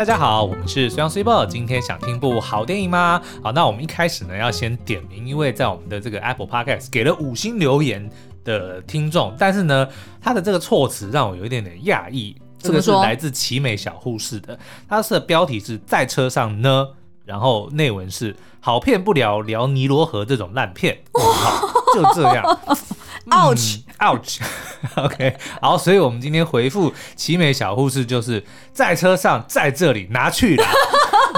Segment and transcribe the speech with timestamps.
[0.00, 3.20] 大家好，我们是虽阳虽报，今天想听部好电影吗？
[3.42, 8.10] 好，那我们一开始呢要先点名，因为在我们的这个 Apple Podcast 给了五星留言
[8.42, 9.86] 的听众，但是呢，
[10.18, 12.34] 他的这个措辞让我有一点点讶异。
[12.58, 14.58] 这个是来自奇美小护士的，
[14.88, 16.88] 它的标题是在车上呢，
[17.26, 21.60] 然后内文是好片不聊聊尼罗河这种烂片，好，
[21.92, 22.58] 就这样。
[23.26, 30.64] Ouch，Ouch，OK， 好，所以我们今天回复奇美小护士就是在车上，在这里拿去了。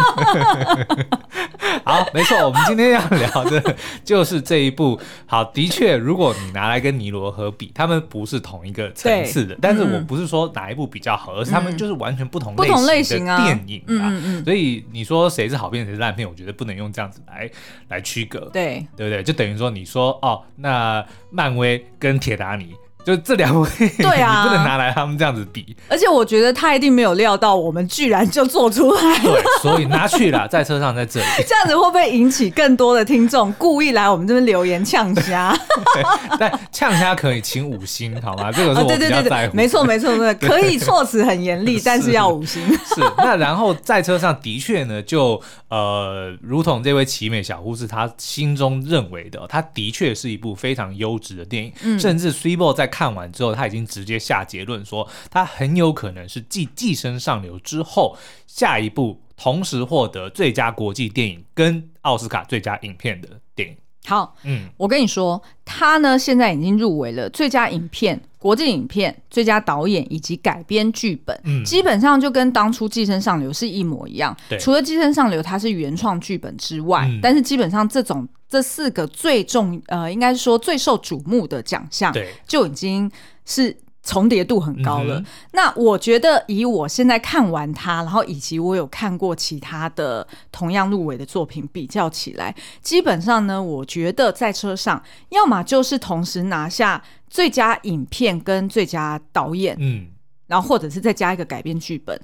[1.85, 5.01] 好，没错，我们今天要聊的就是这一部。
[5.27, 9.57] 好，的确，如果你拿来跟尼罗河比，他们不是同一个层次的。
[9.61, 12.55] 但是我不是说哪一部比较好，而是他们就是完全不同
[12.87, 14.13] 类型的电影啊。
[14.45, 17.51] 所以你说谁是好片，谁是烂片，我觉得不能用这样子来
[17.89, 18.41] 来区隔。
[18.53, 19.23] 对，对不对？
[19.23, 22.75] 就等于说你说哦，那漫威跟铁达尼。
[23.05, 25.77] 就这两位，对啊，你不能拿来他们这样子比。
[25.89, 29.23] 而且我觉得他一定没有料到我们居然就做出来了。
[29.23, 31.27] 对，所以拿去了，在车上在这里。
[31.47, 35.53] 这样子会不会引起更多的听众故意来我们这边留言呛虾？
[36.39, 38.53] 但呛虾可以请五星好吗？
[38.53, 38.99] 这个是我比较在乎。
[38.99, 42.63] 哦、对对对对，没错没错没错，可以措辞很严厉， 但是要五星。
[42.95, 52.92] 是，那然后在车上的确呢，就呃，如同这位奇美小护士他心中认为的，他的确是一部非常优质的电影，嗯、甚至 Cibo 在。
[52.93, 58.15] 看完之后，他已经直接下结论说，他很有可能是继《寄生上流》之后
[58.47, 63.77] 下一部同时获得最佳国际电影跟奥斯卡最佳影片的电影。
[64.07, 74.37] 好，嗯，我跟你说，他呢现在已经入围了最佳影片、国际影片、最佳导演以及改编剧本，嗯，基本上就跟当初《寄生上流》是一模一样。
[74.49, 78.29] 对，除了《寄生上流》它是原创剧本之外，嗯，但是基本上这种。
[78.53, 83.11] 这四个最重呃，应该是说最受瞩目的奖项，对，就已经
[83.47, 85.19] 是重叠度很高了。
[85.21, 100.09] 嗯、那我觉得，以我现在看完它，然后以及我有看过其他的同样入围的作品比较起来，基本上呢，我觉得在车上，要么就是同时拿下最佳影片跟最佳导演，嗯，
[100.49, 102.21] 然后或者是再加一个改编剧本。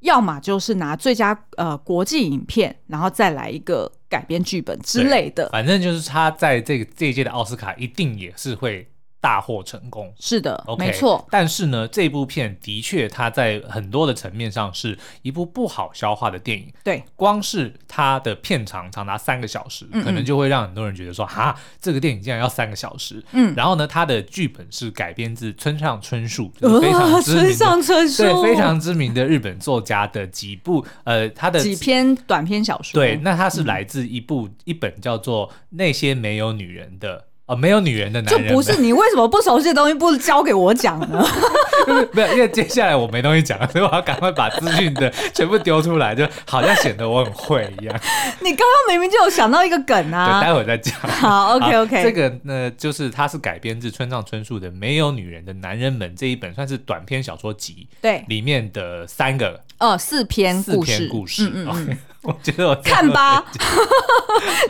[0.00, 5.48] 要么就是拿最佳呃国际影片，然后再来一个改编剧本之类的。
[5.50, 8.88] 反正就是他在这个这一届的奥斯卡一定也是会。
[9.20, 11.26] 大获成功，是的，okay, 没错。
[11.30, 16.72] 但是呢，这部片的确，它在很多的层面上是一部不好消化的电影。
[16.84, 23.22] 对，光是它的片长长达三个小时，嗯嗯，可能就会让很多人觉得说，哈，这个电影竟然要三个小时。
[23.32, 33.00] 嗯，然后呢，它的剧本是改编自村上春树，就是非常知名的， 村上春树，对，非常知名的日本作家的几部，呃，他的几篇短篇小说。
[33.00, 37.18] 对，那它是来自一部、嗯、一本叫做《那些没有女人的》。
[37.48, 41.26] 哦，没有女人的男人，就不是你为什么不熟悉的东西不交给我讲呢？
[42.12, 48.00] 没有，因为接下来我没东西讲， 所以我要赶快把资讯的全部丢出来，就好像显得我很会一样。
[48.40, 50.94] 你刚刚明明就有想到一个梗啊，对，待会再讲。
[51.00, 52.02] 好，OK OK。
[52.02, 61.98] 这个呢，就是它是改编自村上春树的《没有女人的男人们》这一本，算是短篇小说集，对，里面的三个哦，四篇四篇故事，嗯嗯。
[62.22, 63.44] 我觉得我看吧，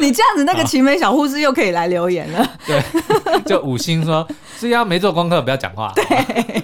[0.00, 2.46] 你这样子，那个奇美小护士又可以来留言了。
[2.66, 2.82] 对，
[3.46, 4.26] 就五星说，
[4.58, 5.92] 是要没做功课，不要讲话。
[5.94, 6.62] 对。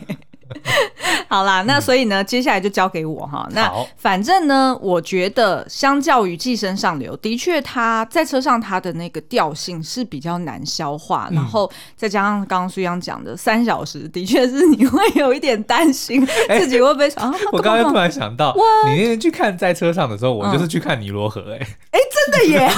[1.34, 3.44] 好啦，那所以呢，嗯、接下来就交给我哈。
[3.50, 16.24] 那反正呢，我觉得相较于《寄生上流》，的确他在车上他的那个调性是比较难消化，嗯、然后再加上刚刚苏阳讲的三小时，的确是你会有一点担心
[16.56, 17.34] 自己会不会啊。
[17.50, 18.54] 我刚刚突然想到，
[18.86, 22.70] 你那天去看在车上的时候，我就是去看尼罗河、欸，哎哎、嗯，真的耶。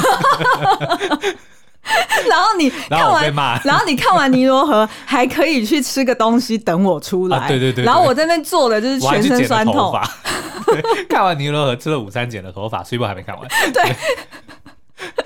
[2.28, 7.38] 然后你 看完，然后，然后你看完尼罗河，还可以去吃个东西等我出来。
[7.38, 7.84] 啊、对，对，对。
[7.84, 9.92] 然后我在那边坐的就是全身酸痛。
[11.08, 13.48] 看完尼罗河吃了午餐，剪了头发，虽波还没看完。
[13.72, 13.82] 对。
[13.82, 13.96] 对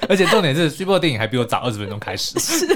[0.08, 2.38] 而且重点是，虽波的电影还比我早二十分钟开始。
[2.40, 2.66] 是。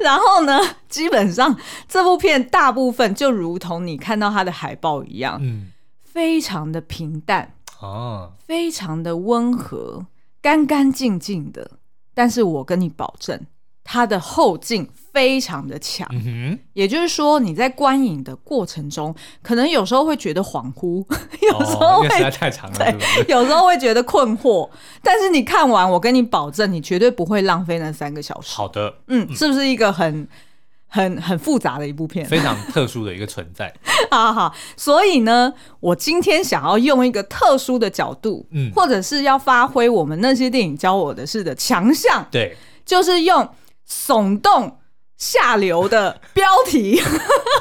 [0.00, 0.58] 然后呢，
[0.88, 1.56] 基本上
[1.88, 5.70] 这部片大部分就如同你看到它的海报一样，嗯，
[6.02, 10.04] 非常的平淡哦，非常的温和。
[10.42, 11.70] 干干净净的，
[12.14, 13.40] 但是我跟你保证，
[13.84, 16.08] 它的后劲非常的强。
[16.72, 21.04] 也就是说，你在观影的过程中，可能有时候会觉得恍惚，
[21.52, 24.68] 有时候会、哦、实在太长了，对，有时候会觉得困惑。
[25.02, 28.54] 但是你看完，我跟你保证，你绝对不会浪费那三个小时。
[28.56, 30.28] 好的，嗯，是不是一个很？
[30.90, 33.72] 很很复杂的一部片，非常特殊的一个存在。
[34.10, 43.48] 好好，所以呢，我今天想要用一个特殊的角度，嗯，或者是要发挥我们那些电影教我的事的强项，对，就是用
[43.88, 44.78] 耸动
[45.16, 47.00] 下流的标题。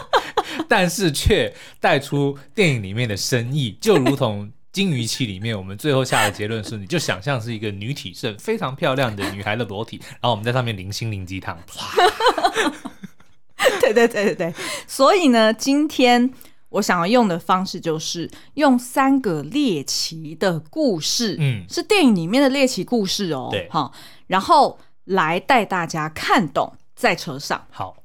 [0.68, 4.52] 但是却带出电影里面的深意，就如同。
[4.72, 11.58] 金鱼期里面，我们最后下的结论是，你就想象是一个女体盛、非常漂亮的女孩的裸体，然后我们在上面淋心灵鸡汤。
[13.82, 14.54] 对对对对对，
[14.88, 16.30] 所以呢，今天
[16.70, 23.92] 我想要用的方式就是用三个猎奇的故事，嗯，是电影里面的猎奇故事哦，对，好，
[24.28, 27.66] 然后来带大家看懂在车上。
[27.70, 27.96] 好，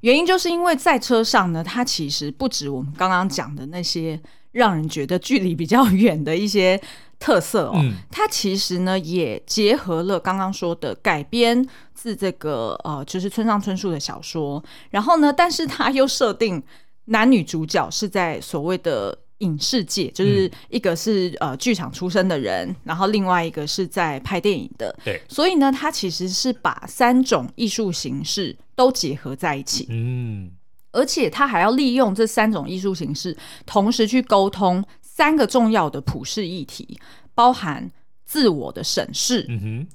[0.00, 4.20] 原因就是因为在车上呢，它其实不止我们刚刚讲的那些。
[4.52, 6.76] 让人觉得距离比较远的一些
[7.20, 11.64] 特色哦，嗯、它其实呢也结合了刚刚说的改编
[11.94, 16.60] 自这个呃，就是村上春树的小说，然后呢，但是它又设定
[17.04, 30.52] 男女主角是在所谓的影视界，就是一个是呃剧场出身的人，然后另外一个是在拍电影的，对，所以呢，它其实是把三种艺术形式都结合在一起，嗯。
[30.92, 34.84] 而且他还要利用这三种艺术形式，同时去沟通
[35.20, 36.98] 三个重要的普世议题，
[37.34, 37.90] 包含
[38.24, 39.88] 自我的审视、嗯哼，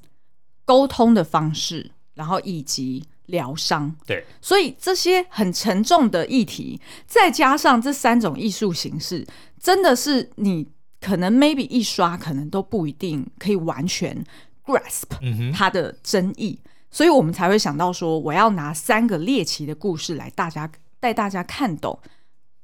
[0.65, 3.95] 沟通的方式，然后以及疗伤。
[4.05, 9.25] 对，所以这些很沉重的议题，再加上这三种艺术形式，
[9.59, 10.67] 真的是你
[11.01, 14.23] 可能 maybe 一刷，可能都不一定可以完全
[14.63, 20.71] grasp 它的真意，嗯，所以我们才会想到说，我要拿三个猎奇的故事来大家。
[20.97, 21.99] 带大家看懂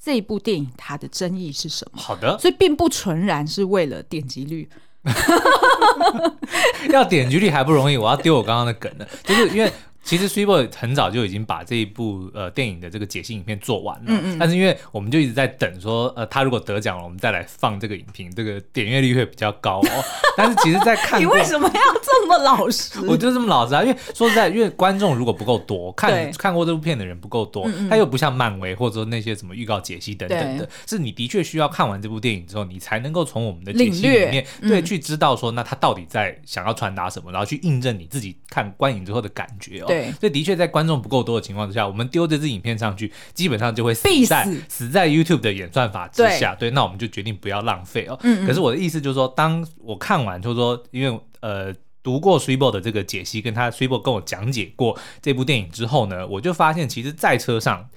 [0.03, 2.01] 这一部电影它的争议是什么？
[2.01, 4.67] 好的，所以并不纯然是为了点击率，
[6.89, 9.71] 要点击率还不容易，我要丢我刚刚的梗了，就是因为。
[10.03, 20.03] 其实 Switchboard 很早就已经把这一部呃电影的这个解析影片做完了，嗯嗯，但是因为我们就一直在等说，呃，他如果得奖了，我们再来放这个影评，这个点阅率会比较高哦。
[20.35, 22.99] 但是其实，在看你为什么要这么老实？
[23.05, 39.87] 我就这么老实啊，因为说实在，因为观众如果不够多，看看过这部片的人不够多，他、又不像漫威或者说那些什么预告解析等等的，是你的确需要看完这部电影之后，你才能够从我们的解析里面对、嗯、去知道说，那他到底在想要传达什么，然后去印证你自己看观影之后的感觉哦。
[39.91, 40.71] 对，所以的确在。
[40.71, 46.55] 观众不够多的情况之下，我们丢这支影片上去，基本上就会死在死，死在 YouTube 的演算法之下。
[46.55, 48.17] 对，对，那我们就决定不要浪费哦。
[48.23, 57.89] 嗯嗯，可是我的意思就是说，当我看完，就是说，因为呃读过 Switchboard 的这个解析，跟他 Switchboard 跟我讲解过这部电影之后呢，我就发现，其实，在车上，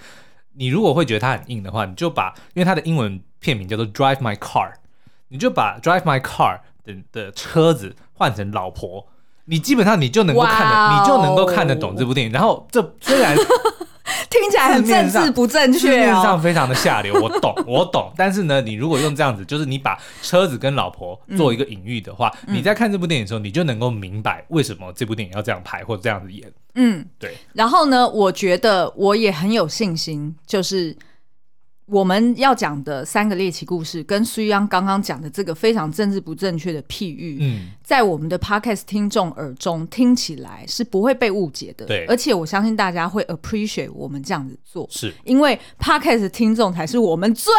[0.55, 4.73] 你如果会觉得它很硬的话，你就把，因为它的英文片名叫做 Drive My Car，
[5.29, 9.07] 你就把 Drive My Car 的的车子换成老婆。
[9.47, 12.33] 你基本上你就能够看得，Wow 你就能够看得懂这部电影。
[12.33, 13.37] 然后这虽然
[14.31, 18.13] 听起来很政治不正确，字面上非常的下流， 我懂，我懂。
[18.17, 26.53] 但是呢，你如果用这样子，就是你把车子跟老婆做一个隐喻的话，嗯、你在看这部电影的时候，你就能够明白为什么这部电影要这样拍或者这样子演。
[26.75, 27.37] 嗯，对。
[27.53, 30.97] 然后呢，我觉得我也很有信心，就是。
[31.87, 45.13] 我们要讲的三个猎奇故事，跟苏央刚刚讲的这个非常政治不正确的譬喻，嗯，在我们的 Podcast 听众耳中听起来是不会被误解的，对，而且我相信大家会 appreciate 我们这样子做，是。
[45.25, 47.53] 因为 Podcast 听众才是我们最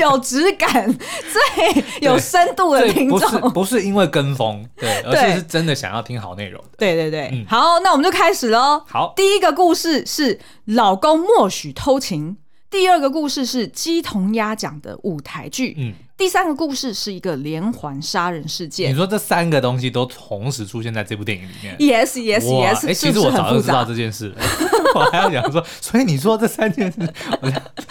[0.00, 8.82] 有质感、 最有深度的听众，不是不是因为跟风，对，而是是真的想要听好内容的，对对对，嗯、好，那我们就开始喽。
[8.86, 12.38] 好，第一个故事是老公默许偷情。
[12.72, 18.90] 第二个故事是鸡同鸭讲的舞台剧，嗯，第三个故事是一个连环杀人事件。
[18.90, 22.88] 你说这三个东西都同时出现在这部电影里面？Yes, yes, yes。
[22.88, 24.36] 哎，其实我早就知道这件事了，
[24.96, 26.98] 我还要讲说，所以你说这三件事，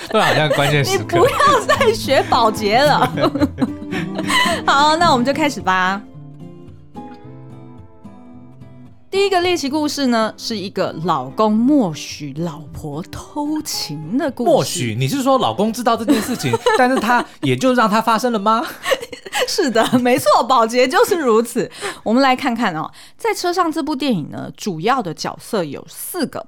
[0.09, 1.03] 都好像关键时刻。
[1.03, 3.07] 你不要再学保洁了。
[4.65, 6.01] 好，那我们就开始吧。
[9.11, 14.49] 第一个猎奇故事呢，是一个老公默许老婆偷情的故事。
[14.49, 14.95] 默许？
[14.97, 16.49] 你是说老公知道这件事情，
[16.79, 18.65] 但是他也就让它发生了吗？
[19.49, 21.69] 是的，没错，保洁就是如此。
[22.03, 26.47] 我们来看看哦，在车上这部电影呢，主要的角色有四个。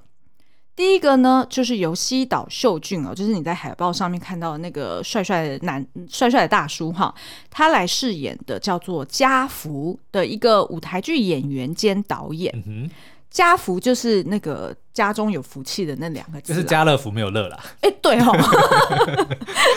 [0.76, 7.14] 第一个呢，就是由西岛秀俊哦，就是你在海报上面看到的那个帅帅的男帅帅的大叔哈，
[7.52, 12.52] 他来饰演的叫做家福的一个舞台剧演员兼导演。
[12.66, 12.90] 嗯，
[13.30, 17.60] 家福就是那个家中有福气的那两个字，就是家乐福没有乐啦。
[17.82, 18.36] 哎，对哦。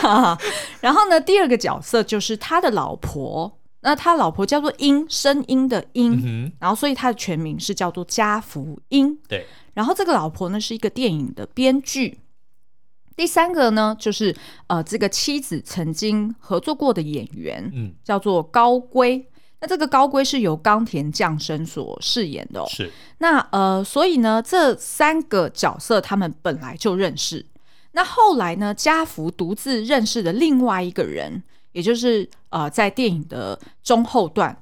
[0.80, 9.16] 然后呢，第二个角色就是他的老婆，那他老婆叫做英，声音的英，嗯，然后所以他的全名是叫做家福英。
[9.28, 9.46] 对。
[9.74, 12.18] 然后这个老婆呢是一个电影的编剧，
[13.14, 14.34] 第三个呢就是
[14.66, 19.24] 呃这个妻子曾经合作过的演员，嗯，叫做高圭。
[19.60, 22.66] 那这个高圭是由冈田将生所饰演的哦。
[22.68, 22.90] 是。
[23.18, 27.46] 那呃，所以呢这三个角色他们本来就认识。
[27.92, 31.44] 那后来呢，家福独自认识的另外一个人，
[31.76, 34.56] 也就是呃，在电影的中后段。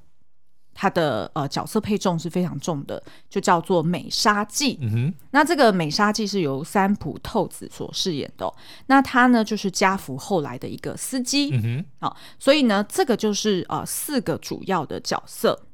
[0.76, 4.76] 他的呃角色配重是非常重的，就叫做美沙纪。
[4.82, 8.52] 嗯哼，那这个美沙纪是由三浦透子所饰演的，哦。
[8.86, 11.50] 那他呢，就是家福后来的一个司机。
[11.52, 15.68] 嗯哼，好，所以呢，这个就是呃四个主要的角色。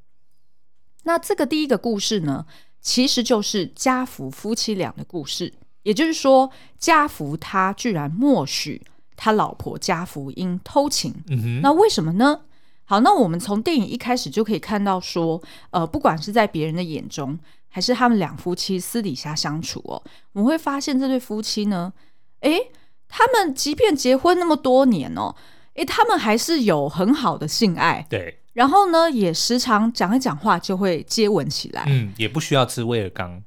[1.05, 2.45] 那这个第一个故事呢，
[2.83, 5.55] 其实就是家福夫妻俩的故事。
[5.83, 8.83] 也就是说，家福他居然默许
[9.23, 11.15] 他老婆家福音偷情。
[11.29, 12.41] 嗯，那为什么呢？
[12.87, 21.93] 好，那我们从电影一开始就可以看到，说，呃，不管是在别人的眼中，还是他们两夫妻私底下相处哦，我们会发现这对夫妻呢，
[22.41, 22.71] 诶，
[23.09, 25.37] 他们即便结婚那么多年哦，
[25.75, 33.43] 诶，他们还是有很好的性爱，对，然后呢，也时常讲一讲话就会接吻起来，嗯，也不需要吃威而钢。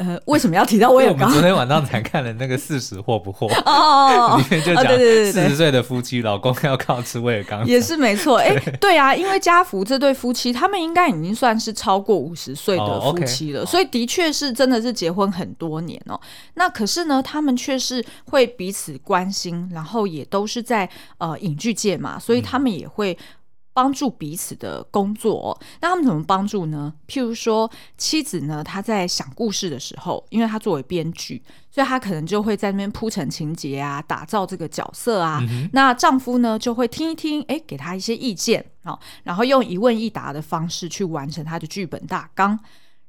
[0.00, 1.28] 呃，为什么要提到威尔刚？
[1.28, 8.38] 我们昨天晚上才看了那个四十惑不惑 哦， 里面就讲四十岁的夫妻，老公要靠吃威尔刚，也是没错。
[8.38, 16.18] 哎， 对啊，因为家福这对夫妻，他们应该已经算是超过五十岁的夫妻了，所以的确是真的是结婚很多年哦。
[16.54, 20.88] 那可是呢，他们却是会彼此关心，然后也都是在
[21.18, 23.18] 呃影剧界嘛，所以他们也会。
[23.72, 26.92] 帮助彼此的工作哦，那他们怎么帮助呢？
[27.06, 35.38] 譬如说，妻子呢，她在想故事的时候，因为她作为编剧，所以她可能就会在那边铺陈情节啊，打造这个角色啊。
[35.48, 35.68] 嗯。
[35.72, 42.58] 那丈夫呢，就会听一听，哎，给他一些意见啊，然后用一问一答的方式去完成他的剧本大纲。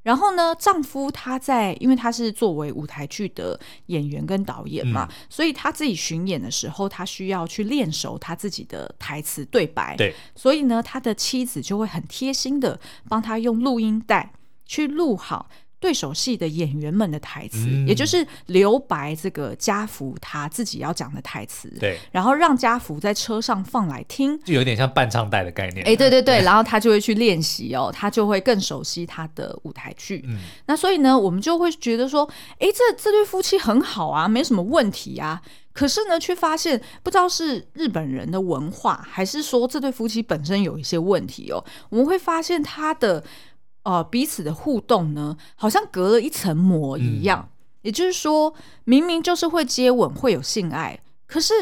[0.04, 9.96] 然后呢，丈夫他在，因为他是作为舞台剧的演员跟导演嘛，嗯、所以他自己巡演的时候，他需要去练熟他自己的台词对白。
[9.96, 14.34] 对，所以呢，他的妻子就会很贴心的帮他用录音带
[14.66, 15.50] 去录好。
[15.82, 25.84] 对手戏的演员们的台词，嗯、也就是留白这个家福他自己要讲的台词，对，然后让家福在车上放来听，就有点像伴唱带的概念。
[25.84, 30.24] 哎，对对 对，对然后他就会去练习哦，他就会更熟悉他的舞台剧。
[30.28, 35.42] 嗯，那所以呢，我们就会觉得说，哎，这这对夫妻很好啊，没什么问题啊。
[35.74, 41.64] 可是呢，却发现不知道是日本人的文化，还是说这对夫妻本身有一些问题哦。
[41.90, 43.24] 我们会发现他的。
[43.84, 47.50] 呃，彼此的互动呢，好像隔了一层膜一样。
[47.50, 51.54] 嗯、也就是说，明明就是会接吻、会有性爱，可是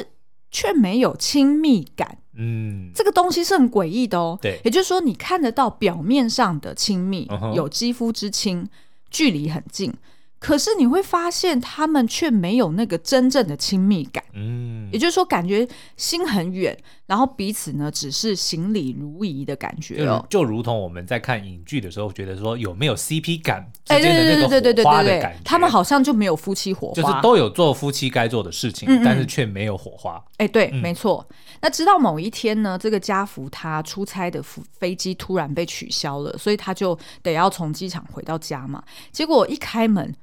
[0.51, 2.17] 却没有亲密感。
[2.35, 4.37] 嗯，这个东西是很诡异的哦。
[4.41, 8.67] 对，也就是说，你看得到表面上的亲密，嗯、有肌肤之亲，
[9.09, 9.93] 距离很近。
[10.39, 14.23] 可是你会发现，他们却没有那个真正的亲密感。
[14.33, 15.67] 嗯，也就是说，感觉
[15.97, 16.77] 心很远，
[17.07, 20.25] 然后彼此呢，只是行礼如仪的感觉哦。
[20.29, 25.39] 就如同我们在看影剧的时候，觉得说有没有 CP 感之间的那个火花的感觉。
[25.43, 30.23] 他们好像就没有夫妻火花，就是都有做夫妻该做的事情，嗯嗯，但是却没有火花。
[30.37, 31.27] 哎，对，嗯、没错。
[31.61, 34.41] 那直到某一天呢，这个家福他出差的
[34.79, 38.81] 飞机突然被取消了，所以他就得要从机场回到家嘛。
[39.11, 40.15] 结果一开门。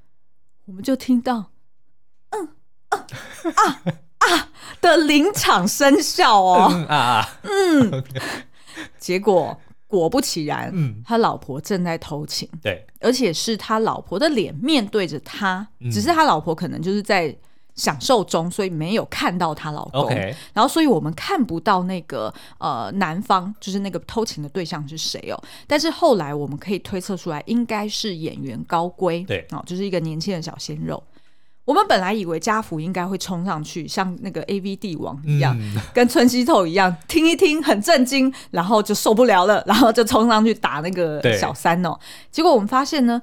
[0.66, 1.50] 我们就听到，
[2.30, 2.48] 嗯
[2.90, 3.06] 啊
[3.54, 3.82] 啊
[4.18, 4.48] 啊
[4.80, 8.04] 的临场声效哦，嗯啊啊，嗯。
[8.98, 17.34] 结果果不其然，嗯，他老婆正在偷情，对，而且是他老婆的脸面对着他，嗯、只是他老婆可能就是在
[17.76, 20.10] 享受中，所以没有看到她老公.
[20.52, 31.02] 然后所以我们看不到那个呃男方就是那个偷情的对象是谁哦，但是后来我们可以推测出来，应该是演员高圭，对，哦，就是一个年轻的小鲜肉。
[31.66, 41.94] 我们本来以为家福应该会冲上去，像那个 AV 帝王一样，嗯、跟村西透一样，听一听很震惊，然后就受不了了，然后就冲上去打那个小三哦。
[42.00, 43.20] 对结果我们发现呢，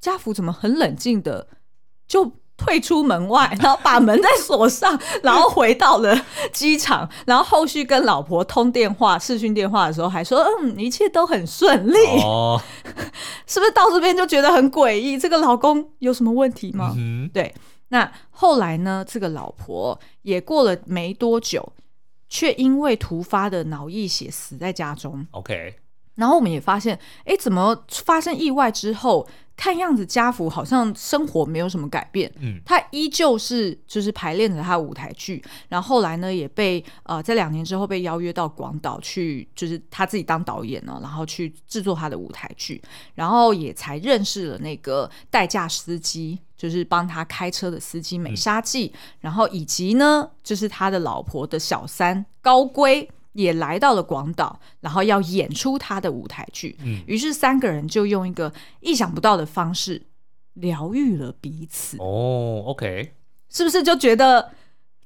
[0.00, 1.48] 家福怎么很冷静的
[2.06, 2.30] 就。
[2.58, 6.14] 退出门外，然后把门再锁上，然后回到了
[6.52, 11.98] 机场， 然后后续跟老婆通电话、视讯电话的时候，还说嗯，一切都很顺利。
[12.24, 12.60] 哦，
[13.46, 15.16] 是不是到这边就觉得很诡异？
[15.16, 16.92] 这个老公有什么问题吗？
[16.98, 17.54] 嗯，对。
[17.90, 19.02] 那后来呢？
[19.08, 21.72] 这个老婆也过了没多久，
[22.28, 25.26] 却因为突发的脑溢血死在家中。
[25.30, 25.76] OK。
[26.16, 29.26] 然后我们也发现，哎，怎么发生意外之后？
[29.58, 42.80] 看样子家福好像生活没有什么改变，嗯，他依旧是就是排练着他的舞台剧，然后后来呢也被呃在两年之后被邀约到广岛去，就是他自己当导演呢，然后去制作他的舞台剧，
[43.16, 53.10] 然后也才认识了那个代驾司机，就是帮他开车的司机美沙纪，嗯、然后以及呢就是他的老婆的小三高圭。
[53.38, 56.76] 也来到了广岛，然后要演出他的舞台剧。
[56.82, 60.02] 嗯，于是三个人就用一个意想不到的方式
[60.54, 61.96] 疗愈了彼此。
[61.98, 63.14] 哦，OK。
[63.48, 64.50] 是不是就觉得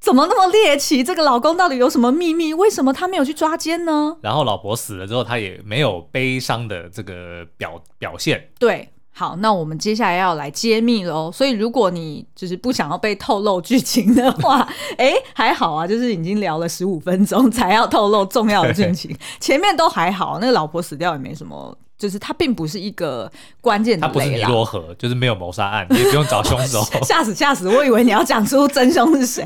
[0.00, 1.04] 怎么那么猎奇？
[1.04, 2.54] 这个老公到底有什么秘密？
[2.54, 4.16] 为什么他没有去抓奸呢？
[4.22, 8.50] 然后老婆死了之后，他也没有悲伤的这个表表现。
[8.58, 8.88] 对。
[9.14, 11.30] 好，那我们接下来要来揭秘喽。
[11.30, 14.66] 所以，如果你就是不想要被透露剧情的话，
[14.96, 20.38] 哎，还好啊，就是已经聊了十五分钟才要透露重要的剧情， 前面都还好。
[20.40, 21.76] 那个老婆死掉也没什么。
[22.02, 23.30] 就是它并不是一一个
[23.62, 26.82] 关键的雷，它不是尼罗河，就是没有谋杀案，你也不用找凶手。
[27.06, 27.66] 吓死吓死！
[27.70, 29.42] 我以为你要讲出真凶是谁。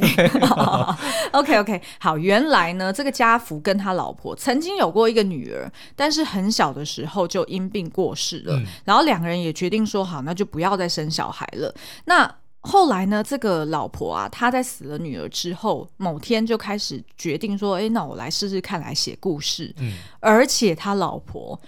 [1.31, 8.57] OK OK，好，原来呢，这个家福跟他老婆曾经有过一个女儿，但是很小的时候就因病过世了。
[8.57, 11.73] 嗯、然后两个人也决定说好，那就不要再生小孩了。
[12.07, 12.29] 那
[12.63, 19.73] 后来呢，这个老婆啊，她在死了女儿之后，某天就开始决定说，哎，那我来试试看，来写故事。
[19.79, 21.61] 嗯，而且他老婆。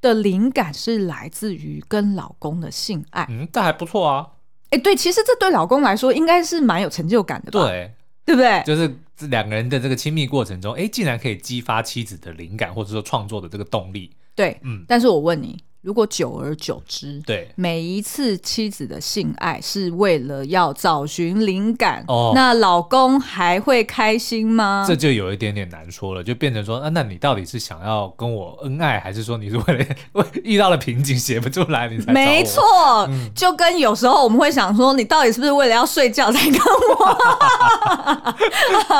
[0.00, 4.26] 的灵感是来自于跟老公的性爱，嗯，这还不错啊。
[4.70, 7.60] 哎、欸，对，其实这对老公来说应该是蛮有成就感的吧？
[7.66, 7.92] 对，
[8.24, 8.62] 对不对？
[8.64, 14.10] 就是这两个人的这个亲密过程中，哎，竟然可以激发妻子的灵感，或者说创作的这个动力。
[14.34, 14.84] 对，嗯。
[14.86, 15.58] 但是我问你。
[15.88, 24.84] 如果久而久之，对每一次妻子的性爱是为了要找寻灵感，哦，那老公还会开心吗？
[24.86, 29.86] 这就有一点点难说了，就变成说，啊，那你到底是想要跟我恩爱，还是说你是为了
[30.44, 32.12] 遇到了瓶颈写不出来，你才？
[32.12, 32.62] 没错，
[33.08, 36.60] 嗯，就跟有时候我们会想说，你到底是不是为了要睡觉才跟
[36.98, 37.16] 我？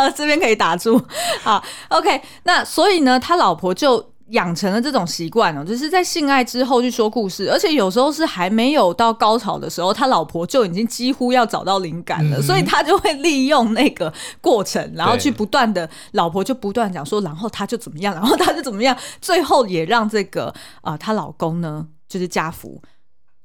[0.16, 0.98] 这边可以打住。
[1.42, 4.12] 好，OK，那所以呢，他老婆就。
[4.30, 22.82] 养成了这种习惯哦，就是在性爱之后去说故事，而且有时候是还没有到高潮的时候，他老婆就已经几乎要找到灵感了，嗯、所以他就会利用那个过程，然后去不断的，老婆就不断讲说，然后他就怎么样，然后他就怎么样，最后也让这个啊，她、呃、老公呢，就是家福，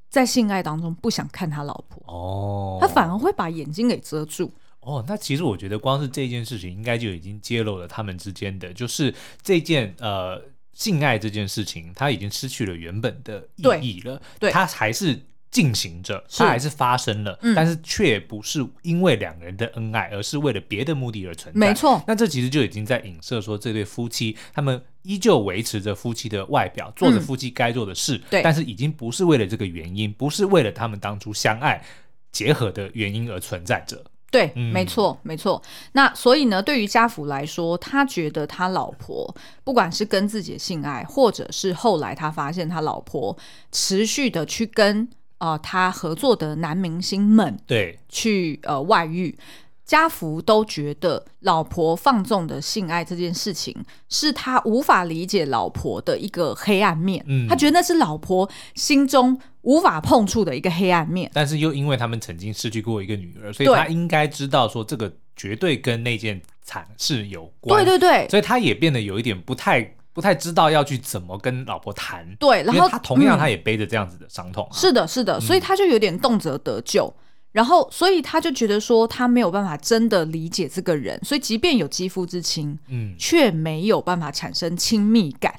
[0.10, 5.04] 在性爱当中不想看他老婆哦，他反而会把眼睛给遮住哦。
[5.08, 10.42] 那其实我觉得，光是这件事情，应该就已经揭露了他们之间的，就是这件呃。
[10.74, 14.22] 性爱这件事情，它已经失去了原本的意义了。
[14.40, 15.20] 对，对它还是
[15.52, 21.60] 进行着，它还是发生了，嗯、但是却不是因为两个人的恩爱，而是为了别的目的而存在。
[21.60, 31.84] 没错，那这其实就已经在影射说，这对夫妻他们依旧维持着夫妻的外表，做着夫妻该做的事，嗯，但是已经不是为了这个原因，不是为了他们当初相爱
[32.32, 34.04] 结合的原因而存在着。
[34.34, 35.62] 对，没错，没错。
[35.92, 43.38] 那所以呢，对于家福来说，他觉得他老婆不管是跟自己的性爱，或者是后来他发现他老婆
[43.72, 49.38] 持续的去跟呃他合作的男明星们对去呃外遇，
[49.86, 53.76] 家福都觉得老婆放纵的性爱这件事情
[54.10, 57.24] 是他无法理解老婆的一个黑暗面。
[57.28, 59.40] 嗯，他觉得那是老婆心中。
[59.64, 67.82] 无法碰触的一个黑暗面，但是又因为他们曾经失去过一个女儿，所以他应该知道说这个绝对跟那件惨事有关。
[67.82, 72.28] 对对对，所以他也变得有一点不太不太知道要去怎么跟老婆谈。
[72.38, 74.76] 对，然后他同样他也背着这样子的伤痛、啊嗯。
[74.76, 85.54] 是的，是的，所以他就有点动辄得咎，嗯、然后所以他就觉得说他没有办法真的理解这个人，所以即便有肌肤之亲，嗯，却没有办法产生亲密感。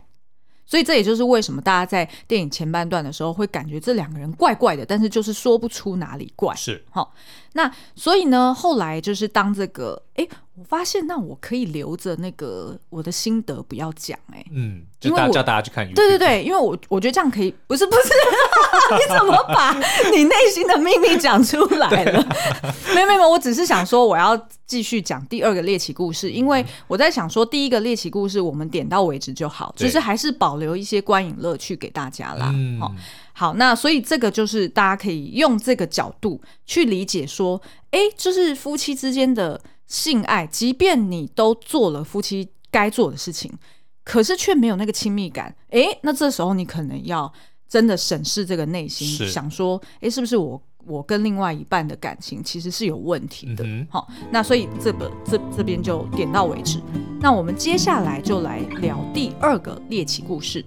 [0.67, 6.55] 所以这也就是为什么大家在电影前半段的时候会感觉这两个人怪怪的，但是就是说不出哪里怪。
[6.55, 7.15] 是，好，
[7.55, 10.29] 那所以呢，后来就是当这个，哎。
[10.57, 15.85] 我发现，那我可以留着那个我的心得不要讲哎、欸，嗯，就大叫大家去看。
[15.95, 18.09] 对对对，因为我我觉得这样可以，不是不是，
[18.95, 19.73] 你怎么把
[20.13, 22.25] 你内心的秘密讲出来了？
[22.95, 32.53] 没有没有，我只是想说我要继续讲第二个猎奇故事，因为我在想说第一个猎奇故事我们点到为止就好，就是还是保留一些观影乐趣给大家啦。
[32.55, 32.95] 嗯，好，
[33.33, 39.61] 好，那所以这个就是大家可以用这个角度去理解说，哎，就是夫妻之间的。
[39.95, 43.53] 性爱，即便你都做了夫妻该做的事情，
[44.03, 45.55] 可是却没有那个亲密感。
[45.71, 47.33] 诶，那这时候你可能要
[47.69, 53.63] 真的审视这个内心，想说，诶，是不是我我跟另外一半的感情其实是有问题的？
[53.65, 56.81] 嗯、好，那所以这个这这边就点到为止。
[57.21, 60.65] 那我们接下来就来聊第二个猎奇故事。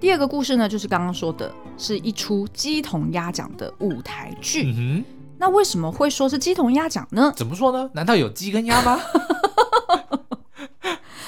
[0.00, 4.72] 第二个故事呢，就是刚刚说的，是一出鸡同鸭讲的舞台剧。
[4.74, 5.04] 嗯
[5.40, 7.32] 那为什么会说是鸡同鸭讲呢？
[7.36, 7.90] 怎么说呢？
[7.94, 9.00] 难道有鸡跟鸭吗？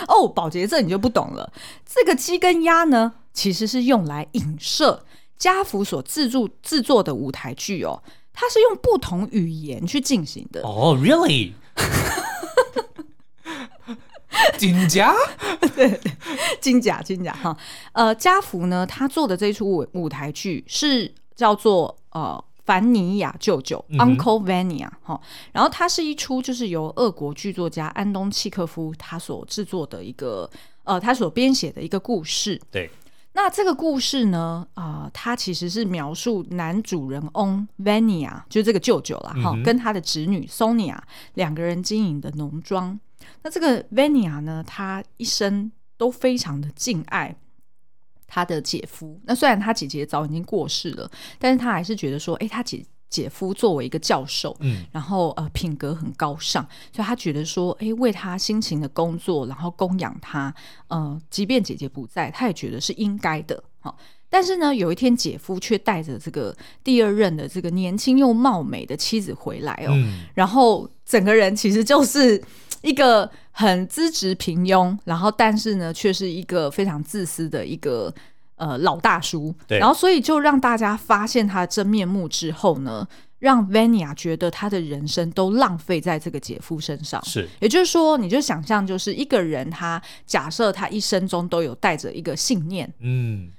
[0.09, 1.53] 哦，保洁，这你就不懂了。
[1.87, 5.05] 这个鸡跟鸭呢，其实是用来影射
[5.39, 8.03] 家福所制作制作的舞台剧哦。
[8.33, 10.63] 它是用不同语言去进行的。
[10.63, 11.53] 哦、oh,，really？
[14.59, 15.15] 金甲？
[15.77, 16.01] 对对，
[16.61, 17.57] 金甲金甲哈。
[17.93, 22.43] 呃，家福呢，他做的这一出舞舞台剧是叫做呃。
[22.71, 25.21] 凡尼亚舅舅、嗯、（Uncle Vania） 哈。
[25.51, 30.49] 然后它是一出就是由俄国剧作家安东契科夫他所制作的一个
[30.85, 32.61] 呃，他所编写的一个故事。
[32.71, 32.89] 对。
[33.33, 40.97] 那这个故事呢，啊、呃，它其实是描述男主人翁 Vania，就这个舅舅啦，哈、嗯，跟他的侄女 Sonia
[41.35, 42.99] 两个人经营的农庄。
[43.43, 47.35] 那这个 Vania 呢，他一生都非常的敬爱
[48.31, 49.21] 他的姐夫。
[49.25, 52.83] 那虽然他姐姐早已经过世了，但是他还是觉得说，哎，他姐。
[53.11, 56.63] 姐夫作为一个教授，嗯，然后呃品格很高尚，
[56.95, 60.55] 所以他觉得说，哎，为他辛勤的工作，然后供养他，
[60.87, 63.61] 呃，即便姐姐不在，他也觉得是应该的。
[63.81, 72.41] 好，但是呢，有一天姐夫却带着这个第二任的这个年轻又貌美的妻子回来哦，嗯，然后整个人其实就是
[72.83, 78.13] 一个很资质平庸，然后但是呢，却是一个非常自私的一个。
[78.57, 87.25] 呃，老大叔，对，然后所以就让大家发现他的真面目之后呢，让 Vania 觉得他的人生都浪费在这个姐夫身上。
[87.25, 93.51] 是，也就是说，你就想象，就是一个人，他假设他一生中都有带着一个信念，嗯。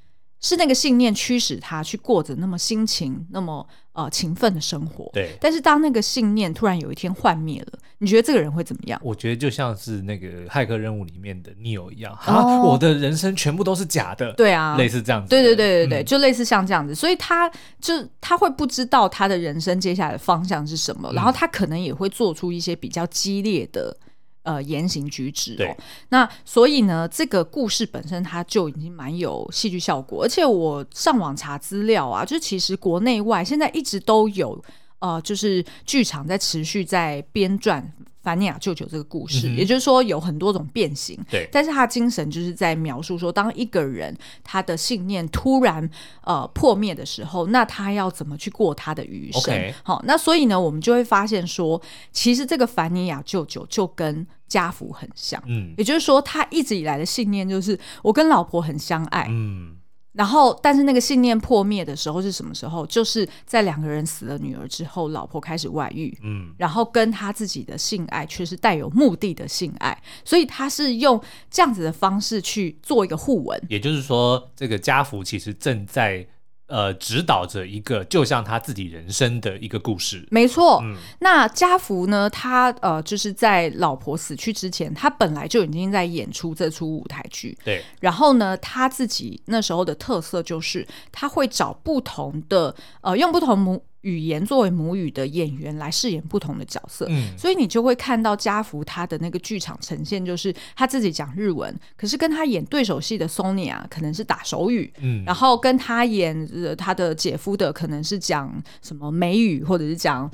[0.42, 5.10] 是那个信念驱使他去过着那么辛勤、那么呃勤奋的生活。
[5.14, 5.38] 对。
[5.40, 9.00] 但是当那个信念突然有一天幻灭了，你觉得这个人会怎么样？
[9.04, 14.34] 我觉得就像是那个骇客任务里面的 Neo 一样，啊，我的人生全部都是假的。
[14.34, 15.30] 对啊，类似这样子。
[15.30, 17.48] 对对对对对，嗯、就类似像这样子，所以他
[17.80, 23.96] 就他会不知道他的人生接下来的方向是什么，嗯、然后他可能也会做出一些比较激烈的。
[24.44, 25.78] 呃，言行举止哦，
[26.10, 34.60] 那所以呢，这个故事本身它就已经蛮有戏剧效果，而且我上网查资料啊，就其实国内外现在一直都有
[35.00, 37.84] 呃，就是剧场在持续在编撰。
[38.22, 45.90] 凡尼亚舅舅这个故事，嗯、也就是说有很多种变形，对，但是他精神就是在描述说，当一个人他的信念突然
[46.24, 49.74] 呃破灭的时候，那他要怎么去过他的余生？
[49.84, 51.82] 好那所以呢，我们就会发现说，
[52.12, 59.78] 其实这个凡尼亚舅舅就跟家福很像，嗯，也就是说，他一直以来的信念就是我跟老婆很相爱，嗯。
[60.14, 62.86] 然后，但是那个信念破灭的时候是什么时候？
[62.86, 73.62] 就是在两个人死了女儿之后，老婆开始外遇，嗯，然后跟他自己的性爱却是带有目的的性爱，所以他是用这样子的方式去做一个互文。
[73.70, 76.28] 也就是说，这个家福其实正在。
[76.72, 80.80] 呃，指导着一个就像他自己人生的一个故事，没错。
[80.84, 82.30] 嗯，那家福呢？
[82.30, 87.58] 他呃，就是在老婆死去之前，他本来就已经在演出这出舞台剧。
[87.66, 87.84] 对。
[88.00, 93.84] 然后呢，他自己那时候的特色就是他会找不同的呃，用不同母。
[94.02, 110.30] 语言作为母语的演员来饰演不同的角色，嗯，所以你就会看到家福他的那个剧场呈现，就是他自己讲日文，可是跟他演对手戏的 Sonia 可能是打手语，嗯，然后跟他演他的姐夫的可能是讲什么美语，或者是讲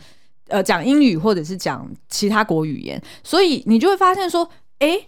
[0.47, 4.49] 呃讲英语，或者是讲其他国语言，所以你就会发现说，
[4.79, 4.99] 哎。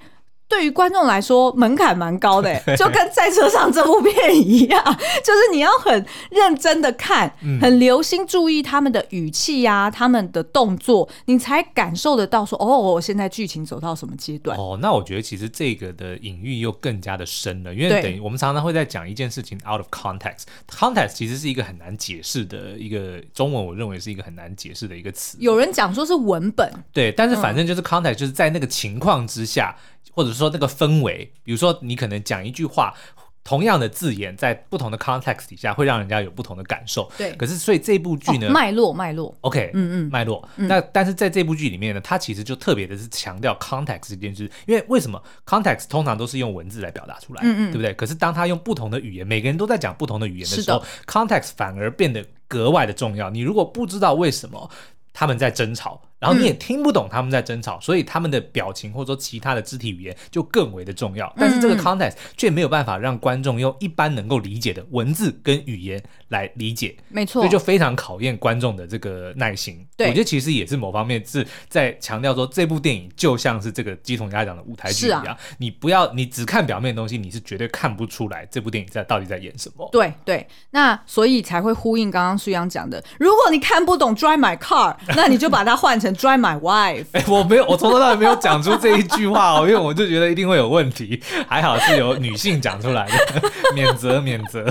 [0.50, 4.84] 对于观众来说，门槛蛮高的，就跟在车上这部片一样，
[5.24, 14.58] 就是你要很认真的看，嗯、很留心注意他们的语气呀、啊，他们的动作，你才感受得到说，哦，现在剧情走到什么阶段？
[14.58, 25.38] 哦，那我觉得其实这个的隐喻又更加的深了，因为等于我们常常会在讲一件事情 out of context，context 其实是一个很难解释的一个中文，我认为是一个很难解释的一个词。
[25.40, 29.76] 有人讲说是文本，对，但是反正就是 context，就是在那个情况之下。
[30.12, 32.94] 或者说那个氛围，比如说你可能讲一句话，
[33.42, 37.10] 同样的字眼在不同的 context 底下，会让人家有不同的感受。
[37.18, 37.32] 对。
[37.34, 40.48] 可是所以这部剧呢，脉络脉络，OK，嗯嗯，脉络。
[40.56, 47.94] 那但是在这部剧里面呢，它其实就特别的是强调 context 这件事，因为为什么 context 通常都是用文字来表达出来，嗯嗯，对不对？
[47.94, 53.30] 可是当他用不同的语言，每个人都在讲不同的语言的时候，context 反而变得格外的重要。
[53.30, 54.70] 你如果不知道为什么
[55.14, 56.02] 他们在争吵。
[56.20, 61.34] 然后你也听不懂他们在争吵，嗯、所以他们的表情或者说其他的肢体语言就更为的重要。
[61.38, 69.88] 但是这个 context 却没有办法让观众用一般能够理解的文字跟语言来理解，没错，所以就非常考验观众的这个耐心。
[69.96, 79.88] 对，我觉得其实也是某方面是在强调说，这部电影就像是这个鸡同鸭讲的舞台剧一样，啊、你不要你只看表面的东西，你是绝对看不出来这部电影在到底在演什么。
[79.92, 86.09] 对对，那所以才会呼应刚刚苏阳讲的，如果你看不懂 Drive My Car，那你就把它换成。
[86.16, 91.22] Drive my wife，哎、欸，我没有，我从头到尾没有讲出这一句话哦，因为我就觉得一定会有问题。
[91.48, 93.42] 还好是由女性讲出来的，
[93.74, 94.66] 免责免责。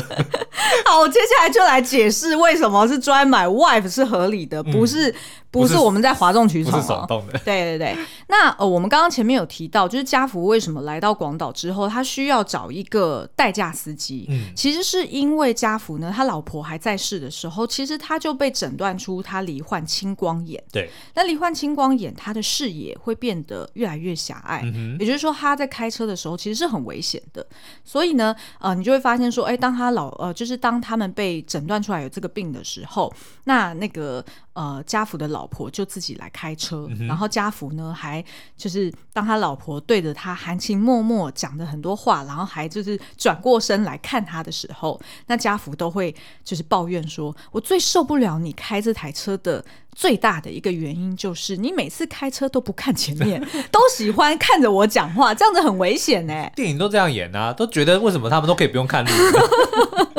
[0.84, 5.14] 好，我接下来就来解释为什么是 Drive my wife 是合理的，不是
[5.50, 7.38] 不是我们在哗众取宠，不是手动的。
[7.44, 7.96] 对对对。
[8.28, 14.26] 那呃，我们刚刚前面有提到，就是家福为什么来到广岛之后，他需要找一个代驾司机。
[14.28, 20.62] 嗯，其实是因为家福呢，他老婆还在世的时候，其实他就被诊断出他罹患青光眼。
[20.70, 20.90] 对。
[21.14, 24.60] 那罹患青光眼，他的视野会变得越来越狭隘。
[24.64, 27.46] 嗯，也就是说，他在开车的时候其实是很危险的。
[27.84, 33.10] 所以呢，呃，你就会发现说，哎，当他老呃，就是当他们被诊断出来有这个病的时候，
[33.44, 34.22] 那那个。
[34.58, 38.24] 呃，家福的老婆就自己来开车，嗯、然后家福呢还
[38.56, 53.40] 就是当他老婆对着他含情脉脉讲的很多话，然后还就是转过身来看他的时候，那家福都会就是抱怨说：“我最受不了你开这台车的最大的一个原因就是你每次开车都不看前面，
[53.70, 59.10] 都喜欢看着我讲话，这样子很危险呢。”电影都这样演啊，都觉得为什么他们都可以不用看路？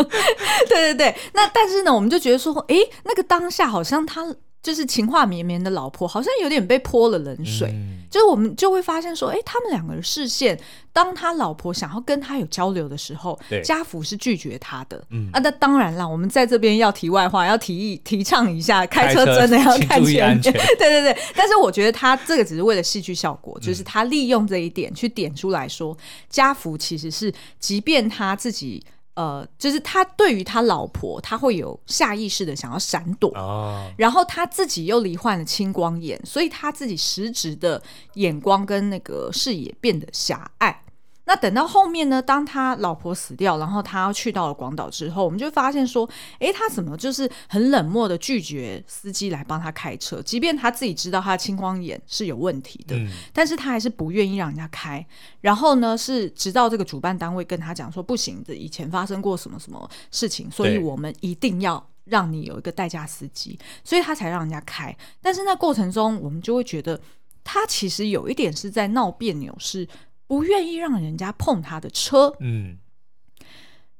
[0.93, 4.35] 对对对，那但是呢，我们就觉得说，哎，那个当下好像他。
[4.61, 7.69] 就是情话绵绵的老婆，好像有点被泼了冷水。
[7.69, 10.59] 嗯、就是我们就会发现说，哎、欸，他们两个人视线，
[10.91, 15.01] 当他老婆想要跟他有交流的时候，家福是拒绝他的。
[15.11, 20.41] 嗯啊，那当然啦，我们在这边要题外话，要提议提倡一下，开车真的要看前面。
[20.41, 25.97] 对对对，但是我觉得他这个只是为了戏剧效果，就是他利用这一点去点出来说，嗯、
[26.29, 28.83] 家福其实是，即便他自己。
[29.19, 40.81] 呃，就是他对于他老婆，他会有下意识的想要闪躲，哦、然后他自己又罹患了青光眼，所以他自己实质的眼光跟那个视野变得狭隘。
[41.29, 42.19] 那等到后面呢？
[42.19, 50.19] 当他老婆死掉，然后他去到了广岛之后，我们就发现说，诶，他怎么就是很冷漠的拒绝司机来帮他开车？
[50.23, 55.05] 即便他自己知道他的青光眼是有问题的，嗯、但是他还是不愿意让人家开。
[55.41, 64.97] 然后呢，是直到这个主办单位跟他讲说，不行，的以前发生过什么什么事情，所以我们一定要让你有一个代驾司机，所以他才让人家开。
[65.21, 66.99] 但是那过程中，我们就会觉得
[67.43, 69.87] 他其实有一点是在闹别扭，是。
[70.29, 72.77] 不愿意让人家碰他的车，嗯，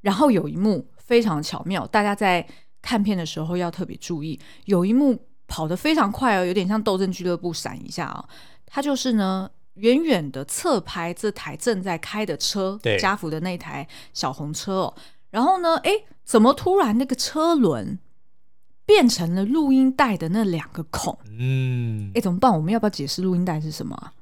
[0.01, 2.47] 然后有一幕非常巧妙，大家在
[2.83, 4.39] 看片的时候要特别注意。
[4.65, 8.29] 有一幕跑得非常快哦，有点像斗阵俱乐部闪一下啊、哦。
[8.67, 14.95] 他就是呢，远远的侧拍这台正在开的车，对，家福的那台小红车哦。
[15.31, 15.91] 然后呢，哎，
[16.23, 17.97] 怎么突然那个车轮
[18.85, 21.17] 变成了录音带的那两个孔？
[21.25, 22.53] 嗯，哎，怎么办？
[22.53, 24.13] 我们要不要解释录音带是什么啊？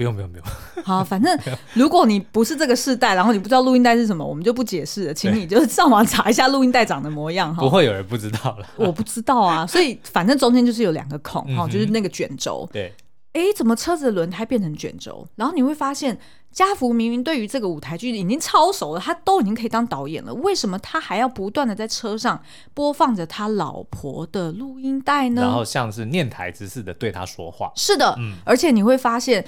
[0.00, 0.46] 不用不用不用，
[0.82, 1.38] 好，反正
[1.74, 7.60] 如果你不是这个世代，然后你不知道录音带是什么，我们就不解释了，请你就是上网查一下录音带长的模样哈。
[7.60, 12.66] 不会有人不知道了， 我不知道啊，所以反正中间就是有两个孔哈，嗯、就是那个卷轴。
[12.72, 12.94] 对，
[13.34, 15.28] 哎，怎么车子的轮胎变成卷轴？
[15.36, 16.18] 然后你会发现，
[16.50, 25.42] 家福明明对于这个舞台剧已经超熟了，他都已经可以当导演了，为什么他还要不断的在车上播放着他老婆的录音带呢？
[25.42, 27.70] 然后像是念台词似的对他说话。
[27.76, 29.44] 是的，嗯、而且你会发现。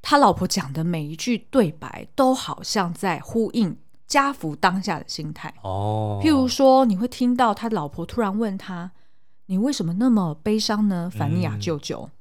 [0.00, 5.52] 他老婆讲的每一句对白，都好像在呼应家福当下的心态。
[5.62, 8.90] 哦，譬如说，你会听到他老婆突然问他
[9.46, 12.12] ：“你为什么那么悲伤呢？”凡尼亚舅舅，嗯、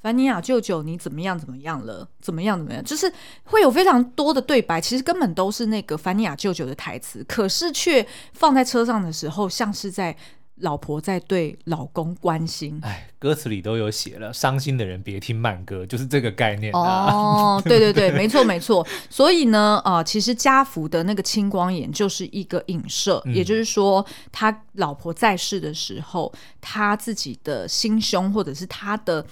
[0.00, 1.38] 凡尼亚舅舅，你怎么样？
[1.38, 2.08] 怎么样了？
[2.20, 2.58] 怎么样？
[2.58, 2.82] 怎么样？
[2.82, 3.12] 就是
[3.44, 10.16] 会有非常多的对白，其实根本都是那个凡尼亚舅舅的台词，可是却放在车上的时候，像是在。
[10.60, 17.12] 老婆在对老公关心，哎，歌词里都有写了，伤心的人别听慢歌，就是这个概念啊。
[17.12, 18.86] 哦， 对对对，没错没错。
[19.08, 29.24] 所以呢，呃，其实家福的那个青光眼就是一个影射，嗯、也就是说，他老婆在世的时候，他自己的心胸或者是他的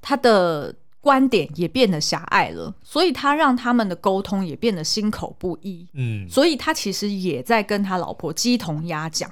[0.00, 5.86] 他的观点也变得狭隘了，所以他让他们的沟通也变得心口不一。
[5.94, 9.30] 嗯，所以他其实也在跟他老婆鸡同鸭讲。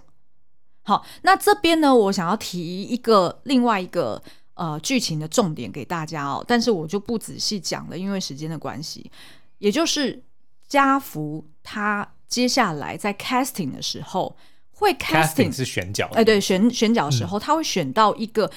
[0.83, 4.21] 好，那这边呢，我想要提一个另外一个
[4.55, 9.11] 呃剧情的重点给大家哦，但是我就不仔细讲了，因为时间的关系。
[9.59, 10.23] 也就是
[10.67, 14.35] 家福他接下来在 casting 的时候
[14.73, 18.51] 会 casting, casting 是选角，哎，对，选选角的时候，嗯、他会选到一个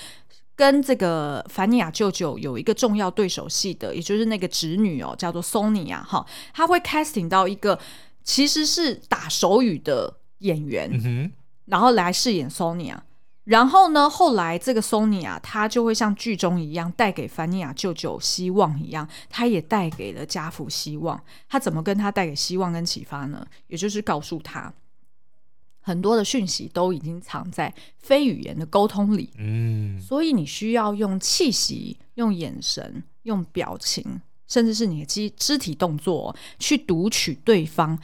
[0.56, 7.78] 跟这个凡尼亚舅舅有一个重要对手戏的，也就是那个侄女哦，叫做 Sonia 哈，他会 casting 到一个
[8.24, 10.90] 其实是打手语的演员。
[11.66, 12.98] 然后来饰演 Sonia，
[13.46, 21.24] 然后呢，后来这个 Sonia 她就会像剧中一样带给凡尼亚舅舅希望一样，她也带给了家父希望。
[21.48, 23.46] 她怎么跟他带给希望跟启发呢？
[23.68, 24.74] 也就是告诉他，
[25.82, 38.00] 很多的讯息都已经藏在非语言的沟通里，嗯，所以你需要用气息、用眼神、用表情，甚至是你的肢肢体动作去读取对方。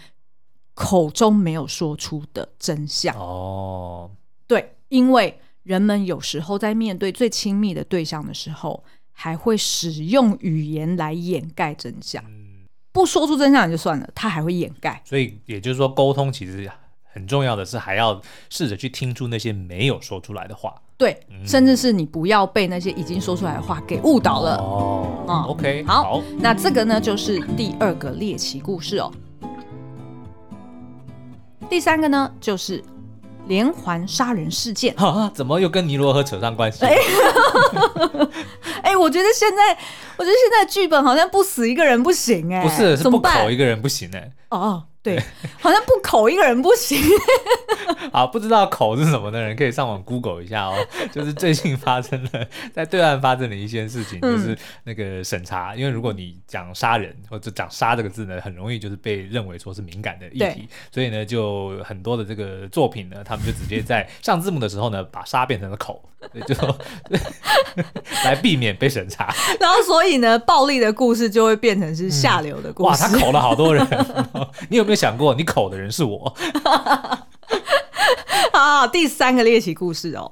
[0.80, 4.10] 口中没有说出的真相哦，
[4.48, 12.24] 对，因为人们有时候在面对最亲密的对象的时候，还会使用语言来掩盖真相。
[12.26, 12.64] 嗯，
[12.94, 15.02] 不说出真相也就算了，他还会掩盖。
[15.04, 16.72] 所以也就是说，沟通其实
[17.12, 20.82] 很重要的是，还要试着去听出那些没有说出来的话。
[20.96, 24.56] 对，嗯、甚至是你不要被那些已经说出来的话给误导了。
[24.56, 29.12] 哦，嗯，OK，好，好，那这个呢就是第二个猎奇故事哦。
[31.70, 32.84] 第三个呢就是
[33.48, 34.94] 连环杀人事件。
[34.98, 36.84] 啊，怎么又跟尼罗河扯上关系？
[36.84, 36.96] 哎、
[38.84, 39.78] 欸， 我觉得现在，
[40.18, 44.32] 我觉得现在剧本好像不死一个人不行哎、欸，不是，是不口一个人不行哎、欸。
[44.50, 44.84] 哦。
[45.02, 45.18] 对，
[45.60, 47.02] 好像不口一个人不行。
[48.12, 50.76] 好，不知道口是什么的人可以上网 Google 一下哦。
[51.12, 66.04] 就是最近发生的在对岸发生的一件事情，就是那个审查，因为如果你讲杀人或者讲杀这个字呢，很容易就是被认为说是敏感的议题，所以呢，就很多的这个作品呢，他们就直接在上字幕的时候呢，把杀变成了口，
[66.46, 66.56] 就
[68.24, 69.34] 来避免被审查。
[69.60, 72.90] 然后，所以呢，暴力的故事就会变成是下流的故事。
[72.90, 73.86] 哇，他口了好多人，
[74.70, 76.32] 你有没有想过，你口的人是我？
[78.54, 80.32] 好，第三个猎奇故事哦，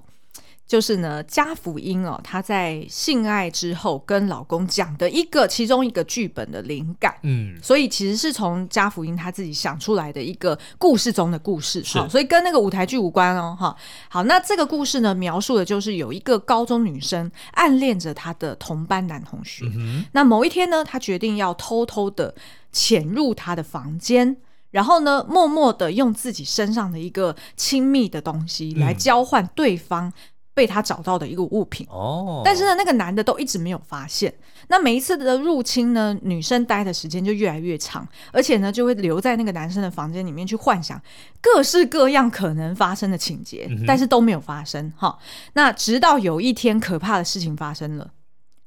[0.68, 13.74] 就是呢，家福英哦，她在性爱之后跟老公讲的一个其中一个剧本的灵感，嗯，所以其实是从家福英她自己想出来的一个故事中的故事，是，所以跟那个舞台剧无关哦，哈。
[14.10, 22.36] 好，那这个故事呢，描述的就是有一个高中女生暗恋着她的同班男同学，嗯，那某一天呢，她决定要偷偷的
[22.74, 24.36] 潜入他的房间。
[24.70, 30.12] 然后呢，默默的用自己身上的一个亲密的东西来交换对方
[30.58, 31.86] 被他找到的一个物品。
[31.92, 34.34] 哦、嗯，但是呢，那个男的都一直没有发现。
[34.70, 41.00] 那每一次的入侵呢，女生待的时间就越来越长，而且呢，就会留在那个男生的房间里面去幻想
[41.40, 44.92] 各式各样可能发生的情节，嗯、但是都没有发生。
[44.98, 45.16] 哈，
[45.54, 48.12] 那直到有一天，可怕的事情发生了，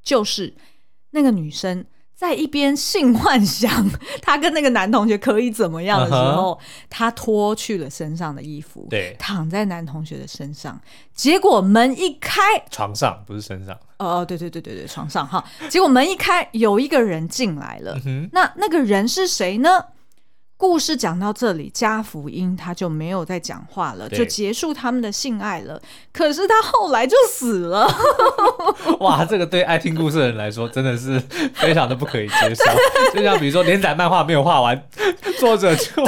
[0.01, 0.55] 就是
[1.11, 1.85] 那个女生。
[2.21, 6.87] 在一边性幻想他跟那个男同学可以怎么样的时候，uh huh.
[6.91, 10.79] 他脱去了身上的衣服，对，躺在男同学的身上。
[11.15, 13.75] 结果门一开，床上不是身上。
[13.97, 15.43] 哦哦，对对对对对，床上哈。
[15.71, 17.99] 结果门一开，有一个人进来了。
[18.01, 18.29] Uh.
[18.35, 19.83] 那那个人是谁呢？
[20.61, 25.81] 故事讲到这里，加福音他就没有再讲话了，就结束他们的性爱了。
[26.13, 27.91] 可是他后来就死了。
[29.01, 31.19] 哇，这个对爱听故事的人来说真的是
[31.55, 32.65] 非常的不可以接受。
[33.17, 34.87] 就像比如说连载漫画没有画完，
[35.39, 36.05] 作者就真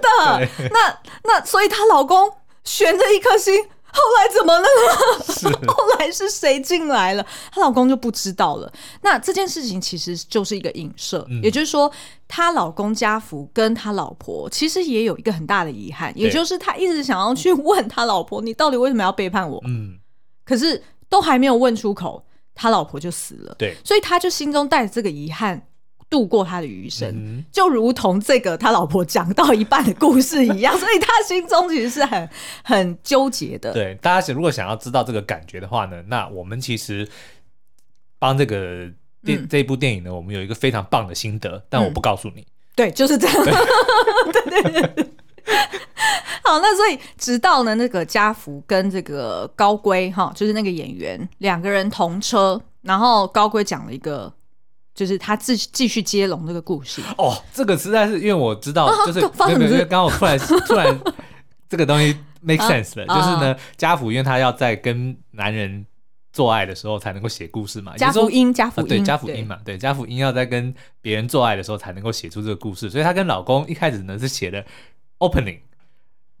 [0.00, 2.32] 的 那那所以她老公
[2.62, 3.66] 悬着一颗心。
[3.90, 5.24] 后来怎么了呢？
[5.34, 7.26] 是 后来是谁进来了？
[7.50, 8.70] 她老公就不知道了。
[9.02, 11.90] 那这件事情其实就是一个影射，嗯、也就是说，
[12.26, 19.98] 她老公家福跟她老婆其实也有一个很大的遗憾，也就是他一直想要去问他老婆：“你到底为什么要背叛我？”嗯，
[20.44, 22.24] 可是都还没有问出口，
[22.54, 23.54] 他老婆就死了。
[23.58, 25.66] 对，所以他就心中带着这个遗憾。
[26.10, 32.28] 度过他的余生，嗯、就如同这个他老婆讲到一半的故事一样， 所以他心中其实是很
[32.64, 33.74] 很纠结的。
[33.74, 37.06] 对，大家如果想要知道这个感觉的话呢，那我们其实
[38.18, 38.90] 帮这个
[39.22, 42.46] 电、嗯、这一部电影呢，我们有一个非常棒的心得，但我不告诉你、嗯。
[42.74, 43.44] 对，就是这样。
[43.44, 45.06] 对对 对。
[46.42, 54.32] 好，那所以直到呢，那个家福跟这个高圭哈，就是那个演员两个人同车，然后高圭讲了一个。
[54.98, 61.00] 就是他继继续接龙这个故事哦，这个实在是因为我知道，就是没有没有，刚刚我突然 突然
[61.68, 65.86] 这个东西 make sense 了，就是呢，家福因为他要在跟男人
[66.32, 74.64] 做爱的时候才能够写故事嘛，家福音家福音对家福音嘛，对家福音要在跟别人做爱的时候才能够写出这个故事，所以她跟老公一开始呢是写的
[75.20, 75.60] opening，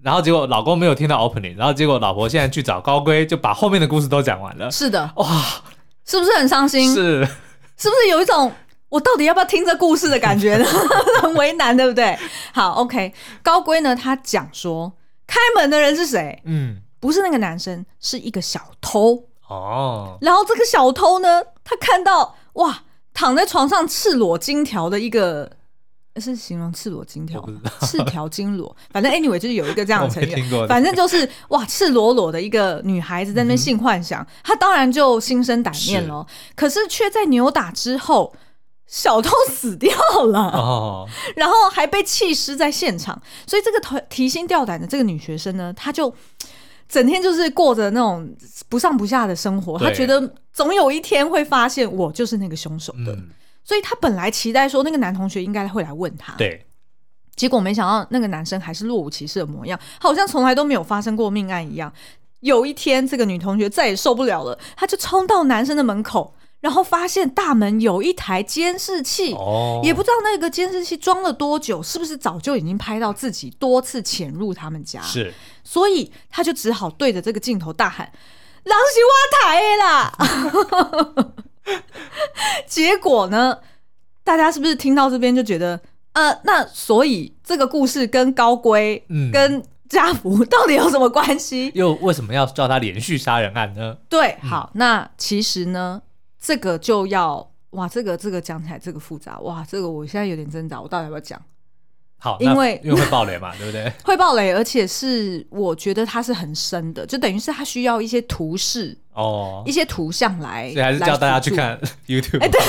[0.02, 4.68] 然后结果老公没有听到 opening，然后结果老婆现在去找高龟，就把后面的故事都讲完了。
[4.68, 5.44] 是的，哇，
[6.04, 6.92] 是不是很伤心？
[6.92, 7.28] 是。
[7.78, 8.52] 是不是有一种
[8.88, 10.64] 我到底要不要听这故事的感觉呢？
[11.22, 12.18] 很为难，对不对？
[12.52, 13.14] 好，OK。
[13.42, 14.92] 高龟呢，他讲说
[15.26, 16.40] 开门的人是谁？
[16.44, 20.18] 嗯，不是那个男生，是一个小偷哦。
[20.20, 22.82] 然后这个小偷呢，他看到哇，
[23.14, 25.57] 躺在床上赤裸金条的一个。
[26.20, 27.46] 是形容赤裸金条，
[27.82, 36.26] 赤条金裸，反正 anyway 就是有一个这样的成语，反正就是哇，赤裸裸的一个女孩子在那边性幻想，她、嗯、当然就心生歹念了。
[36.28, 38.34] 是可是却在扭打之后，
[38.86, 39.90] 小偷死掉
[40.26, 43.20] 了，哦、然后还被弃尸在现场。
[43.46, 46.12] 所以这个提心吊胆的这个女学生呢，她就
[46.88, 48.28] 整天就是过着那种
[48.68, 53.12] 不上不下的生活，她觉得总有一天会发现我就是那个凶手的。
[53.12, 53.28] 嗯
[53.68, 56.64] 所以他本来期待说那个男同学应该会来问他，对。
[57.36, 61.92] 结果没想到那个男生还是若无其事的模样，好像从来都没有发生过命案一样。
[62.40, 75.02] 有一天，这个女同学再也受不了了，她就冲到男生的门口，然后发现大门有一台监视器，哦，也不知道那个监视器装了多久，是不是早就已经拍到自己多次潜入他们家？
[75.02, 78.10] 是，所以他就只好对着这个镜头大喊
[78.64, 79.12] ：“狼是我
[79.44, 81.34] 台啦！”
[82.66, 83.58] 结果呢，
[84.24, 85.80] 大家是不是听到这边就觉得？
[86.14, 91.70] 呃，那所以这个故事跟高龟、嗯、跟家福到底有什么关系？
[91.76, 93.96] 又为什么要叫他连续杀人案呢？
[94.08, 96.02] 对，好，嗯、那其实呢，
[96.40, 101.40] 这个就要哇，这个这个讲起来这个复杂哇，这个我现在有点挣扎，我到底要不要讲？
[102.18, 103.92] 好，因为因为会爆雷嘛，对不对？
[104.04, 112.42] 会爆雷，而且是我觉得它是很深的，就等于是它需要一些图示哦，一些图像来，所以还是叫大家去看 YouTube。
[112.42, 112.60] 哎，对。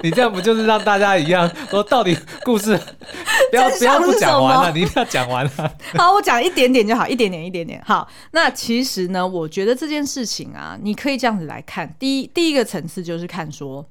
[0.00, 2.78] 你这样不就是让大家一样说到底故事
[3.50, 5.50] 不要不要不讲完了，你一定要讲完了。
[5.96, 7.82] 好，我讲一点点就好，一点点一点点。
[7.84, 11.92] 好，那其实呢，我觉得这件事情啊，你可以这样子来看。
[11.98, 13.84] 第一第一个层次就是看说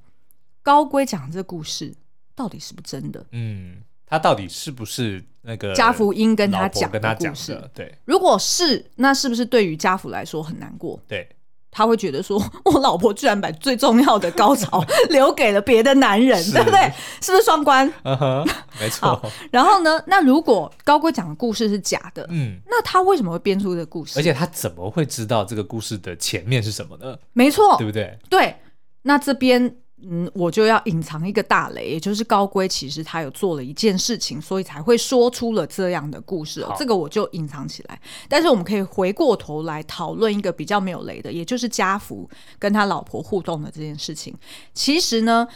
[0.63, 1.93] 高龟讲这个故事
[2.37, 3.25] 到底是不是真的？
[3.31, 7.59] 嗯，他到底是不是那个家福英跟他讲的故事？
[7.73, 10.97] 对，如果是，那是不是对于家福来说很难过？
[11.07, 11.27] 对。
[11.69, 16.91] 他会觉得说， 我老婆居然把最重要的高潮 留给了别的男人，对不对？
[17.21, 17.85] 是不是双关？
[18.79, 19.21] 没错。
[19.51, 24.17] 然后呢，那如果高龟讲的故事是假的，嗯，那他为什么会编出这个故事？
[24.17, 27.15] 而且他怎么会知道这个故事的前面是什么呢？
[27.33, 28.17] 没错，对不对？
[28.29, 28.55] 对，
[29.03, 29.75] 那这边。
[30.03, 36.75] 嗯，我就要隐藏一个大雷，也就是高龟其实他有做了一件事情，所以才会说出了这样的故事哦。
[36.77, 37.99] 这个我就隐藏起来。
[38.29, 42.29] 但是我们可以回过头来讨论一个比较没有雷的，也就是家福
[42.59, 44.35] 跟他老婆互动的这件事情。
[44.73, 45.47] 其实呢，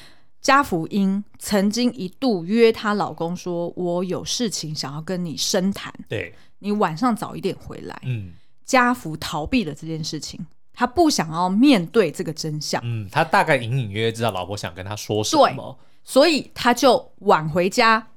[0.41, 8.33] 家福英曾经一度约她老公说：“我有事情想要跟你深谈，对，你晚上早一点回来。”嗯，
[8.65, 10.43] 家福逃避了这件事情。
[10.73, 12.81] 他不想要面对这个真相。
[12.83, 18.07] 嗯，他大概隐隐约约知道老婆想跟他说什么，对，所以他就晚回家，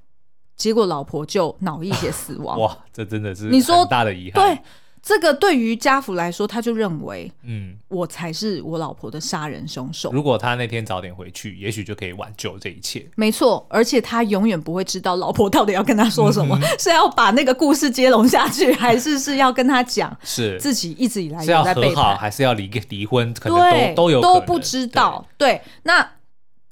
[0.57, 2.61] 结果老婆就脑溢血死亡。
[2.61, 4.57] 哇，这真的是你说很大的遗憾。
[4.57, 4.63] 对。
[5.05, 10.11] 这个对于家福来说，他就认为，嗯，我才是我老婆的杀人凶手。
[10.13, 13.07] 如果他那天早点回去，也许就可以挽救这一切。
[13.15, 23.35] 没错，而且他永远不会知道老婆到底要跟他说什么，嗯、是要把那个故事接龙下去，还是是要跟他讲，是自己一直以来是要和好，还是要离离婚？
[23.35, 25.27] 可能都都有都不知道。
[25.37, 26.11] 对，对，那。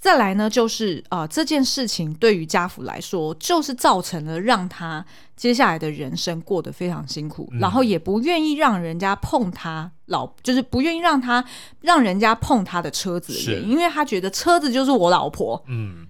[0.03, 5.07] 再来呢，就是啊、呃，这件事情对于家福来说，就是造成了让他
[5.43, 11.45] 接下来的人生过得非常辛苦，嗯、然后也不愿意让人家碰他老，就是不愿意让他
[11.81, 16.07] 让人家碰他的车子的原因，因为他觉得车子就是我老婆，嗯。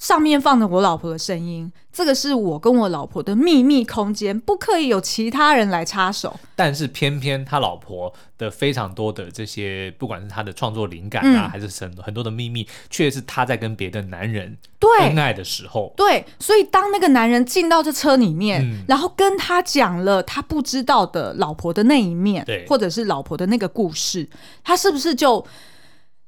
[0.00, 6.40] 上面放着我老婆的声音，这个是我跟我老婆的秘密空间，不可以有其他人来插手。
[6.56, 14.56] 但是偏偏他老婆的非常多的这些，不管是他的创作灵感啊，嗯、还是很很多的秘密，却是他在跟别的男人
[15.02, 15.92] 恩爱的时候。
[15.98, 24.26] 对，所以当那个男人进到这车里面，嗯、然后跟他讲了他不知道的老婆的那一面，或者是老婆的那个故事，
[24.64, 25.46] 他是不是就？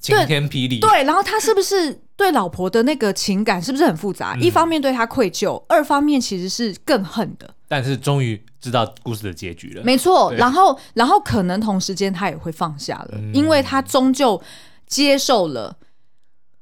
[0.02, 4.34] 晴天霹雳，对，然后他是不是对老婆的那个情感是不是很复杂？
[4.36, 7.54] 嗯、一方面对他愧疚，二方面其实是更恨的。
[7.68, 10.32] 但是终于知道故事的结局了，没错。
[10.34, 14.42] 然后，然后可能同时间他也会放下了，嗯、因为他终究
[14.86, 15.76] 接受了，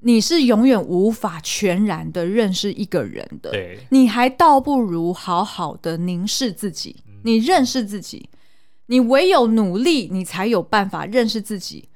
[0.01, 3.51] 你是永远无法全然的认识一个人的。
[3.51, 8.28] 对，你还倒不如好好的凝视自己，你认识自己，
[8.86, 11.88] 你唯有努力，你才有办法认识自己。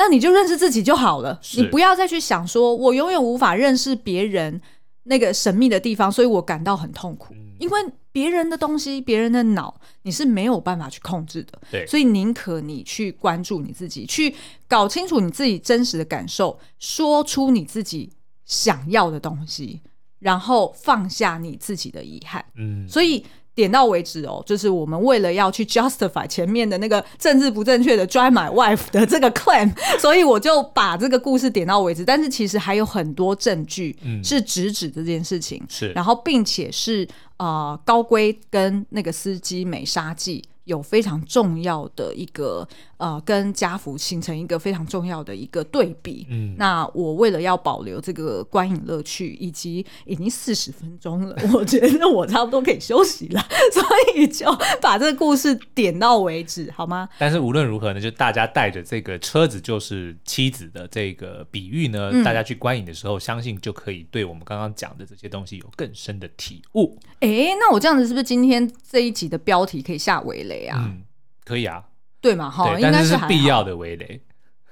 [0.00, 4.58] 那你就认识自己就好了，你不要再去想说，我永远无法认识别人
[5.02, 7.34] 那个神秘的地方，所以我感到很痛苦。
[7.34, 7.78] 嗯、因为
[8.10, 11.60] 别人的东西、别人的脑，你是没有办法去控制的。
[11.70, 14.34] 对，所以宁可你去关注你自己，去
[14.66, 18.10] 搞清楚你自己真实的感受，说出你自己
[18.46, 19.82] 想要的东西，
[20.20, 22.42] 然后放下你自己的遗憾。
[22.56, 23.22] 嗯，所以。
[23.60, 32.02] 点到为止哦，就是我们为了要去 justify 前面的那个政治不正确的 drive my wife 的这个 claim， 所以我就把这个故事点到为止。
[32.02, 33.94] 但是其实还有很多证据
[34.24, 37.06] 是直指这件事情，是、嗯，然后并且是
[37.36, 42.66] 呃高规跟那个司机美沙纪有非常重要的一个
[43.00, 46.26] 呃，跟家福形成一个非常重要的一个对比。
[46.28, 53.40] 嗯，那我为了要保留这个观影乐趣，以及已经四十分钟了，我觉得我差不多可以休息了，
[53.72, 53.82] 所
[54.14, 54.46] 以就
[54.82, 57.08] 把这个故事点到为止，好吗？
[57.18, 66.98] 但是无论如何呢，就大家带着这个车子就是妻子的这个比喻呢，嗯、大家去观影的时候，相信就可以对我们刚刚讲的这些东西有更深的体悟。
[67.20, 70.84] 哎，那我这样子是不是今天这一集的标题可以下围雷啊？
[70.86, 71.02] 嗯，
[71.44, 71.82] 可以啊，
[72.20, 72.50] 对嘛？
[72.50, 74.20] 哈，应该是必要的围雷。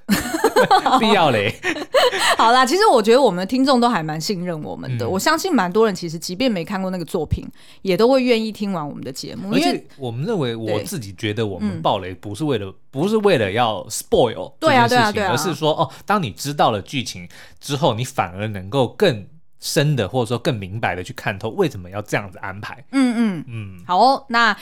[0.98, 1.54] 必要嘞！
[2.38, 5.04] 好啦，其实我觉得我们的听众都还蛮信任我们的。
[5.04, 7.46] 嗯、我相信蛮多人其实即便没看过那个作品，
[7.82, 9.52] 也都会愿意听完我们的节目。
[9.52, 17.28] 而且我们认为，我自己觉得我们爆雷不是为了，嗯、不是为了要 spoil 对啊对啊对啊，而是说哦，当你知道了剧情
[17.60, 19.26] 之后，你反而能够更
[19.60, 22.82] 深的或者说更明白的去看透为什么要这样子安排。
[22.92, 24.56] 嗯嗯嗯，好哦，那。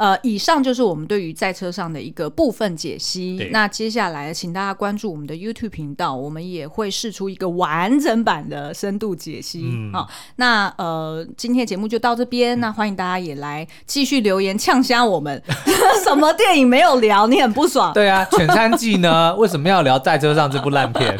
[0.00, 3.50] 呃，以上就是我们对于在车上的一个部分解析。
[3.52, 9.60] 那接下来，请大家关注我们的 YouTube 频道，我们也会释出一个完整版的深度解析。
[9.62, 12.58] 嗯、好，那呃，今天的节目就到这边。
[12.58, 15.42] 嗯、那欢迎大家也来继续留言呛声我们。
[16.02, 17.26] 什么电影没有聊？
[17.26, 17.92] 你很不爽？
[17.92, 19.36] 对啊，《犬山记》呢？
[19.36, 21.14] 为什么要聊在车上这部烂片？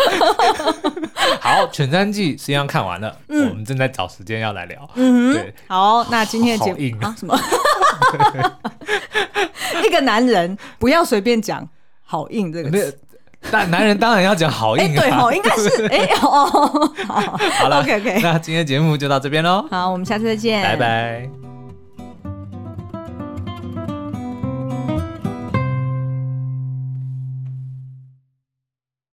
[1.38, 4.88] 好，《犬山记》实际上看完了，嗯、我们正在找时间要来聊。
[4.94, 7.38] 嗯，对，好，那今天的节目啊，什么？
[9.84, 11.68] 一个男人不要随便讲
[12.02, 12.98] “好硬”这个词，
[13.50, 15.00] 但男人当然要讲“好硬”啊。
[15.00, 16.46] 对哦，应该是哎哦，
[17.58, 19.66] 好了，OK OK，那今天节目就到这边喽。
[19.70, 21.49] 好，我们下次再见，拜拜。